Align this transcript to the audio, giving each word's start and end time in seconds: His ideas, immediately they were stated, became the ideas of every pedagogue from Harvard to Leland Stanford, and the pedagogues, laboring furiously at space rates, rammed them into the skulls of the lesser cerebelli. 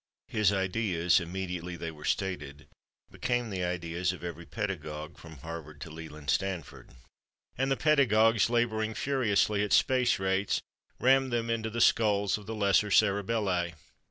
His 0.29 0.51
ideas, 0.51 1.19
immediately 1.19 1.75
they 1.75 1.91
were 1.91 2.05
stated, 2.05 2.65
became 3.11 3.51
the 3.51 3.63
ideas 3.63 4.11
of 4.11 4.23
every 4.23 4.47
pedagogue 4.47 5.15
from 5.19 5.37
Harvard 5.41 5.79
to 5.81 5.91
Leland 5.91 6.31
Stanford, 6.31 6.89
and 7.55 7.69
the 7.69 7.77
pedagogues, 7.77 8.49
laboring 8.49 8.95
furiously 8.95 9.63
at 9.63 9.73
space 9.73 10.17
rates, 10.17 10.59
rammed 10.99 11.31
them 11.31 11.51
into 11.51 11.69
the 11.69 11.79
skulls 11.81 12.35
of 12.39 12.47
the 12.47 12.55
lesser 12.55 12.89
cerebelli. 12.89 13.75